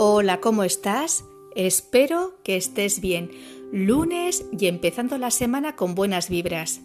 [0.00, 1.24] Hola, ¿cómo estás?
[1.56, 3.32] Espero que estés bien.
[3.72, 6.82] Lunes y empezando la semana con buenas vibras.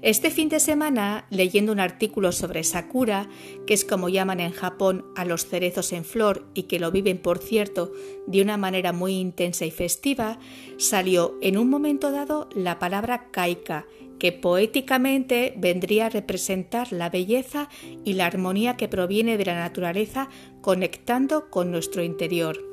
[0.00, 3.28] Este fin de semana, leyendo un artículo sobre Sakura,
[3.66, 7.18] que es como llaman en Japón a los cerezos en flor y que lo viven,
[7.18, 7.90] por cierto,
[8.28, 10.38] de una manera muy intensa y festiva,
[10.78, 13.86] salió en un momento dado la palabra kaika,
[14.20, 17.68] que poéticamente vendría a representar la belleza
[18.04, 20.28] y la armonía que proviene de la naturaleza
[20.60, 22.70] conectando con nuestro interior.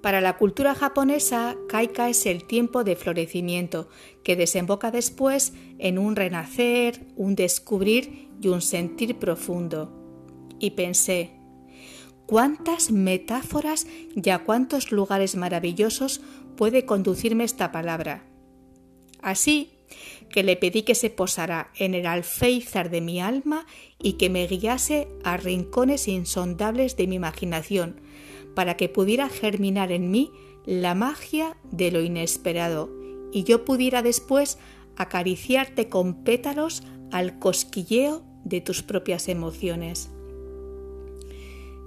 [0.00, 3.88] Para la cultura japonesa, Kaika es el tiempo de florecimiento,
[4.24, 9.92] que desemboca después en un renacer, un descubrir y un sentir profundo.
[10.58, 11.32] Y pensé,
[12.26, 13.86] ¿cuántas metáforas
[14.16, 16.22] y a cuántos lugares maravillosos
[16.56, 18.24] puede conducirme esta palabra?
[19.20, 19.70] Así
[20.32, 23.66] que le pedí que se posara en el alféizar de mi alma
[24.02, 28.00] y que me guiase a rincones insondables de mi imaginación,
[28.56, 30.32] para que pudiera germinar en mí
[30.66, 32.90] la magia de lo inesperado
[33.32, 34.58] y yo pudiera después
[34.96, 40.10] acariciarte con pétalos al cosquilleo de tus propias emociones.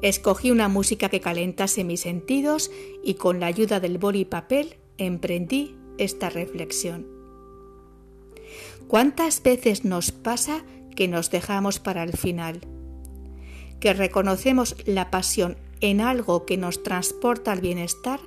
[0.01, 2.71] Escogí una música que calentase mis sentidos
[3.03, 7.14] y con la ayuda del boli y papel emprendí esta reflexión.
[8.87, 10.63] ¿Cuántas veces nos pasa
[10.95, 12.61] que nos dejamos para el final?
[13.79, 18.19] Que reconocemos la pasión en algo que nos transporta al bienestar,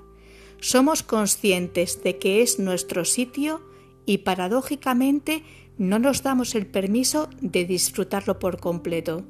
[0.60, 3.60] somos conscientes de que es nuestro sitio
[4.06, 5.44] y paradójicamente
[5.76, 9.24] no nos damos el permiso de disfrutarlo por completo.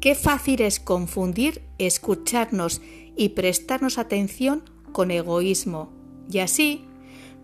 [0.00, 2.80] Qué fácil es confundir escucharnos
[3.16, 4.62] y prestarnos atención
[4.92, 5.92] con egoísmo,
[6.30, 6.86] y así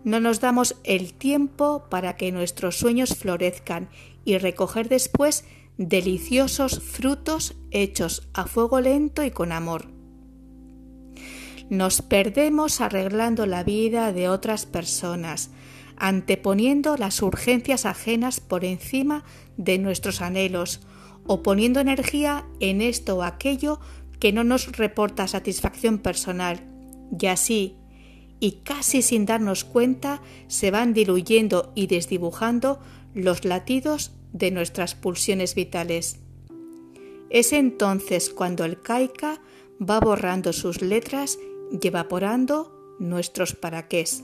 [0.03, 3.89] no nos damos el tiempo para que nuestros sueños florezcan
[4.25, 5.45] y recoger después
[5.77, 9.87] deliciosos frutos hechos a fuego lento y con amor.
[11.69, 15.51] Nos perdemos arreglando la vida de otras personas,
[15.97, 19.23] anteponiendo las urgencias ajenas por encima
[19.57, 20.81] de nuestros anhelos,
[21.25, 23.81] o poniendo energía en esto o aquello
[24.19, 26.63] que no nos reporta satisfacción personal,
[27.19, 27.75] y así,
[28.39, 32.79] y casi sin darnos cuenta, se van diluyendo y desdibujando
[33.13, 36.19] los latidos de nuestras pulsiones vitales.
[37.29, 39.41] Es entonces cuando el caica
[39.81, 41.39] va borrando sus letras
[41.71, 44.23] y evaporando nuestros paraqués.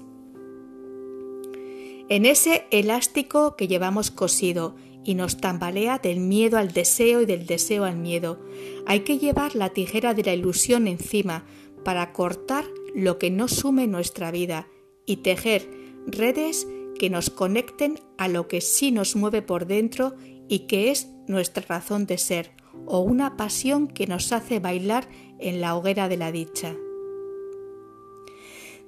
[2.10, 7.46] En ese elástico que llevamos cosido y nos tambalea del miedo al deseo y del
[7.46, 8.40] deseo al miedo,
[8.86, 11.46] hay que llevar la tijera de la ilusión encima
[11.84, 14.68] para cortar lo que no sume nuestra vida
[15.06, 15.70] y tejer
[16.06, 16.68] redes
[16.98, 20.14] que nos conecten a lo que sí nos mueve por dentro
[20.48, 22.52] y que es nuestra razón de ser,
[22.86, 25.08] o una pasión que nos hace bailar
[25.40, 26.76] en la hoguera de la dicha.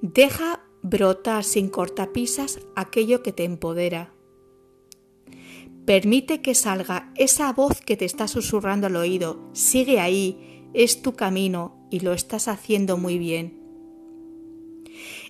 [0.02, 4.14] Deja brotar sin cortapisas aquello que te empodera.
[5.86, 9.50] Permite que salga esa voz que te está susurrando al oído.
[9.54, 13.65] Sigue ahí, es tu camino y lo estás haciendo muy bien.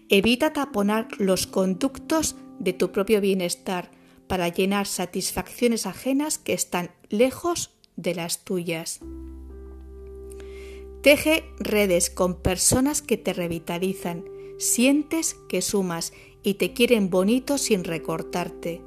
[0.10, 3.90] Evita taponar los conductos de tu propio bienestar
[4.28, 9.00] para llenar satisfacciones ajenas que están lejos de las tuyas.
[11.02, 14.26] Teje redes con personas que te revitalizan,
[14.60, 16.14] sientes que sumas
[16.44, 18.82] y te quieren bonito sin recortarte.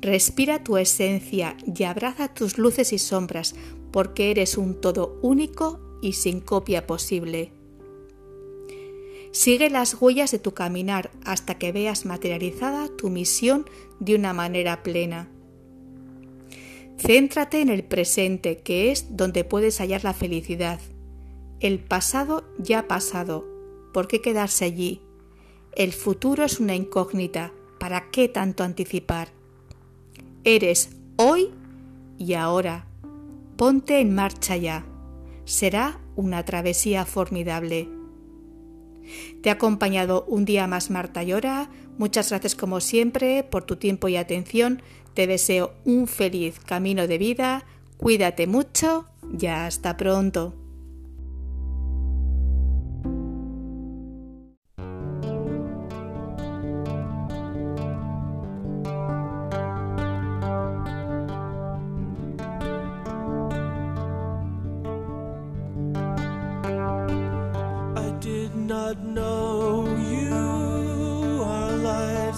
[0.00, 3.54] Respira tu esencia y abraza tus luces y sombras
[3.92, 7.59] porque eres un todo único y sin copia posible.
[9.32, 13.64] Sigue las huellas de tu caminar hasta que veas materializada tu misión
[14.00, 15.28] de una manera plena.
[16.98, 20.80] Céntrate en el presente, que es donde puedes hallar la felicidad.
[21.60, 23.46] El pasado ya ha pasado.
[23.94, 25.00] ¿Por qué quedarse allí?
[25.76, 27.52] El futuro es una incógnita.
[27.78, 29.28] ¿Para qué tanto anticipar?
[30.44, 31.50] Eres hoy
[32.18, 32.86] y ahora.
[33.56, 34.84] Ponte en marcha ya.
[35.44, 37.99] Será una travesía formidable.
[39.42, 41.70] Te ha acompañado un día más Marta Llora.
[41.98, 44.82] Muchas gracias como siempre por tu tiempo y atención.
[45.14, 47.64] Te deseo un feliz camino de vida.
[47.96, 49.06] Cuídate mucho
[49.38, 50.59] y hasta pronto.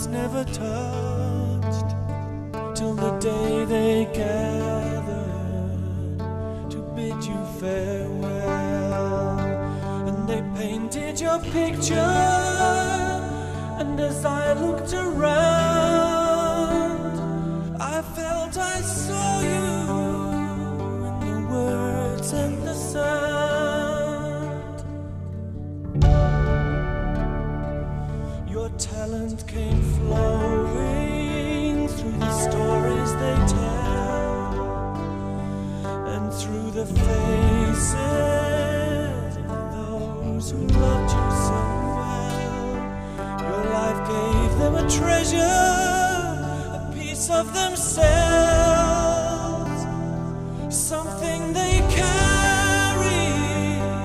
[0.07, 1.95] never touched
[2.75, 5.29] till the day they gathered
[6.71, 9.39] to bid you farewell.
[10.09, 11.95] And they painted your picture,
[13.81, 15.33] and as I looked around,
[17.81, 19.71] I felt I saw you
[21.09, 23.42] in the words and the sound.
[29.03, 34.53] Talent came flowing through the stories they tell
[36.15, 37.97] and through the faces
[39.55, 41.61] of those who loved you so
[41.97, 42.75] well.
[43.49, 45.67] Your life gave them a treasure,
[46.79, 48.03] a piece of themselves,
[50.71, 53.31] something they carry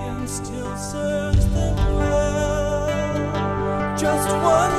[0.09, 2.37] and still serves them well.
[3.95, 4.76] Just one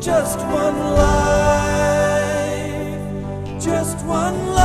[0.00, 2.62] just one life,
[3.62, 4.56] just one life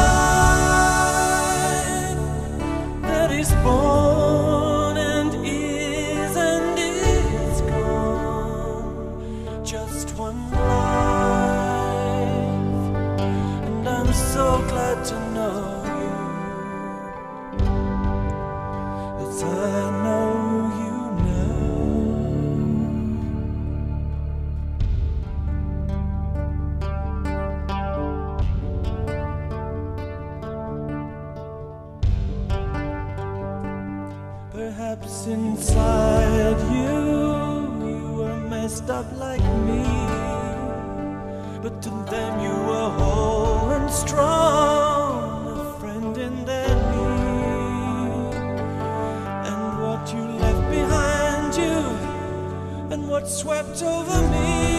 [3.02, 9.66] that is born and is and is gone.
[9.66, 10.85] Just one life,
[34.96, 39.84] Perhaps inside you, you were messed up like me.
[41.62, 48.36] But to them, you were whole and strong, a friend in their need.
[49.50, 54.78] And what you left behind you, and what swept over me,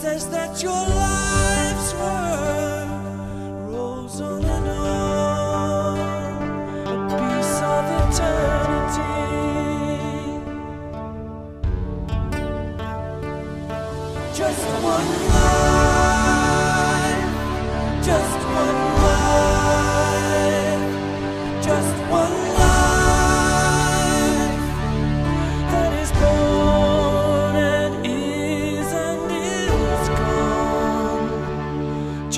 [0.00, 2.59] says that your life's work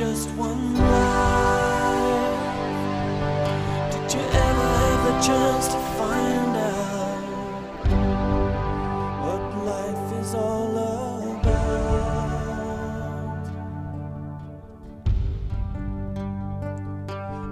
[0.03, 2.41] Just one life.
[3.93, 7.23] Did you ever have the chance to find out
[9.23, 11.53] what life is all about?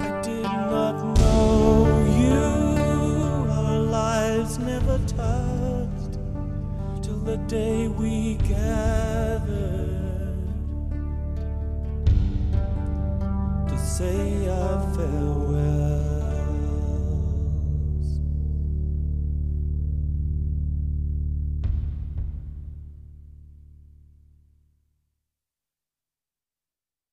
[0.00, 1.86] I did not know
[2.18, 2.42] you,
[3.48, 6.18] our lives never touched
[7.00, 7.86] till the day
[14.00, 16.09] say our farewell.